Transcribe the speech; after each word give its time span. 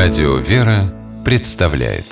Радио 0.00 0.36
«Вера» 0.36 0.94
представляет 1.24 2.04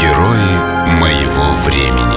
Герои 0.00 0.88
моего 0.98 1.52
времени 1.66 2.16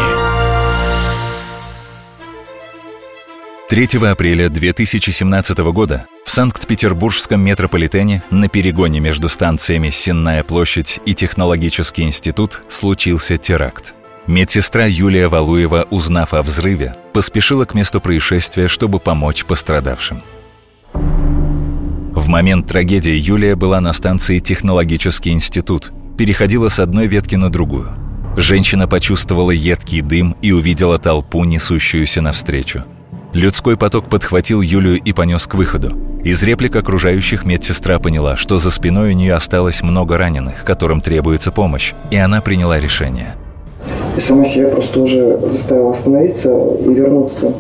3 3.68 4.08
апреля 4.10 4.48
2017 4.48 5.58
года 5.74 6.08
в 6.26 6.32
Санкт-Петербургском 6.32 7.42
метрополитене 7.42 8.24
на 8.32 8.48
перегоне 8.48 9.02
между 9.02 9.28
станциями 9.28 9.90
Сенная 9.90 10.46
площадь 10.46 11.02
и 11.06 11.14
Технологический 11.14 12.04
институт 12.04 12.64
случился 12.70 13.36
теракт. 13.36 13.96
Медсестра 14.28 14.86
Юлия 14.86 15.28
Валуева, 15.28 15.86
узнав 15.90 16.34
о 16.34 16.42
взрыве, 16.44 16.96
поспешила 17.12 17.66
к 17.66 17.74
месту 17.74 18.00
происшествия, 18.00 18.70
чтобы 18.70 19.00
помочь 19.00 19.44
пострадавшим. 19.44 20.22
В 20.94 22.30
момент 22.30 22.68
трагедии 22.68 23.12
Юлия 23.12 23.56
была 23.56 23.82
на 23.82 23.92
станции 23.92 24.40
«Технологический 24.40 25.32
институт», 25.32 25.92
переходила 26.18 26.70
с 26.70 26.80
одной 26.80 27.08
ветки 27.08 27.36
на 27.36 27.50
другую. 27.50 27.94
Женщина 28.38 28.88
почувствовала 28.88 29.52
едкий 29.52 30.00
дым 30.00 30.38
и 30.42 30.54
увидела 30.54 31.00
толпу, 31.00 31.44
несущуюся 31.44 32.22
навстречу. 32.22 32.86
Людской 33.34 33.76
поток 33.76 34.10
подхватил 34.10 34.62
Юлию 34.62 35.02
и 35.02 35.12
понес 35.12 35.48
к 35.48 35.56
выходу. 35.56 35.98
Из 36.24 36.42
реплик 36.44 36.78
окружающих 36.78 37.44
медсестра 37.44 38.00
поняла, 38.00 38.38
что 38.38 38.58
за 38.58 38.72
спиной 38.72 39.12
у 39.12 39.16
нее 39.16 39.34
осталось 39.34 39.82
много 39.82 40.18
раненых, 40.18 40.64
которым 40.64 41.02
требуется 41.02 41.52
помощь, 41.52 41.94
и 42.10 42.16
она 42.16 42.40
приняла 42.40 42.80
решение– 42.80 43.36
и 44.16 44.20
сама 44.20 44.46
себя 44.46 44.70
просто 44.70 45.00
уже 45.00 45.40
заставила 45.50 45.92
остановиться 45.92 46.50
и 46.50 46.94
вернуться. 46.94 47.54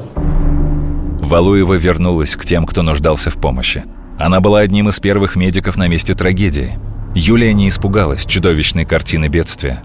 Валуева 1.21 1.73
вернулась 1.73 2.35
к 2.35 2.45
тем, 2.45 2.65
кто 2.65 2.83
нуждался 2.83 3.31
в 3.31 3.35
помощи. 3.37 3.83
Она 4.19 4.39
была 4.39 4.59
одним 4.59 4.89
из 4.89 4.99
первых 4.99 5.35
медиков 5.35 5.77
на 5.77 5.87
месте 5.87 6.13
трагедии. 6.13 6.77
Юлия 7.15 7.53
не 7.53 7.69
испугалась 7.69 8.25
чудовищной 8.25 8.85
картины 8.85 9.27
бедствия 9.27 9.81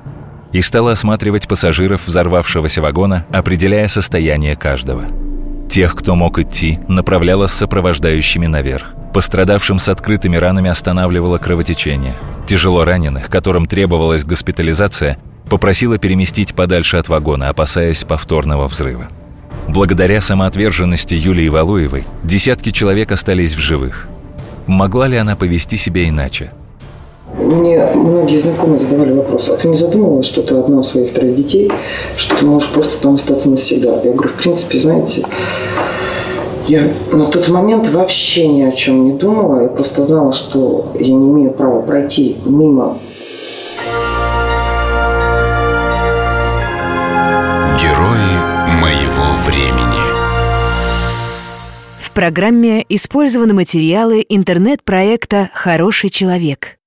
и 0.53 0.63
стала 0.63 0.93
осматривать 0.93 1.47
пассажиров 1.47 2.07
взорвавшегося 2.07 2.81
вагона, 2.81 3.27
определяя 3.31 3.89
состояние 3.89 4.57
каждого. 4.57 5.05
Тех, 5.71 5.95
кто 5.95 6.15
мог 6.17 6.39
идти, 6.39 6.79
направляла 6.89 7.47
с 7.47 7.53
сопровождающими 7.53 8.47
наверх. 8.47 8.95
Пострадавшим 9.13 9.79
с 9.79 9.89
открытыми 9.89 10.37
ранами 10.37 10.71
останавливало 10.71 11.39
кровотечение. 11.39 12.15
Тяжело 12.47 12.85
раненых, 12.85 13.29
которым 13.29 13.67
требовалась 13.67 14.25
госпитализация, 14.25 15.19
попросила 15.49 15.99
переместить 15.99 16.55
подальше 16.55 16.97
от 16.97 17.09
вагона, 17.09 17.49
опасаясь 17.49 18.05
повторного 18.05 18.69
взрыва. 18.69 19.09
Благодаря 19.69 20.21
самоотверженности 20.21 21.15
Юлии 21.15 21.49
Валуевой 21.49 22.05
десятки 22.25 22.71
человек 22.71 23.13
остались 23.13 23.55
в 23.55 23.59
живых. 23.59 24.09
Могла 24.67 25.09
ли 25.09 25.17
она 25.17 25.37
повести 25.37 25.77
себя 25.77 26.09
иначе? 26.09 26.53
Мне 27.39 27.85
многие 27.95 28.39
знакомые 28.39 28.81
задавали 28.81 29.13
вопрос, 29.13 29.49
а 29.49 29.57
ты 29.57 29.69
не 29.69 29.77
задумывалась, 29.77 30.27
что 30.27 30.43
ты 30.43 30.55
одна 30.55 30.79
у 30.79 30.85
своих 30.85 31.13
троих 31.13 31.37
детей, 31.37 31.71
что 32.17 32.37
ты 32.37 32.47
можешь 32.47 32.71
просто 32.71 33.01
там 33.03 33.17
остаться 33.17 33.49
навсегда? 33.51 34.01
Я 34.03 34.13
говорю, 34.13 34.31
в 34.31 34.43
принципе, 34.43 34.81
знаете, 34.81 35.25
я 36.67 36.91
на 37.13 37.27
тот 37.27 37.49
момент 37.49 37.89
вообще 37.89 38.47
ни 38.49 38.63
о 38.63 38.73
чем 38.73 39.05
не 39.05 39.13
думала. 39.13 39.63
Я 39.63 39.69
просто 39.69 40.05
знала, 40.05 40.33
что 40.33 40.93
я 40.99 41.15
не 41.15 41.29
имею 41.31 41.51
права 41.51 41.81
пройти 41.81 42.37
мимо 42.45 42.99
времени. 49.49 49.99
В 51.99 52.11
программе 52.13 52.85
использованы 52.89 53.55
материалы 53.55 54.25
интернет-проекта 54.29 55.51
«Хороший 55.55 56.11
человек». 56.11 56.78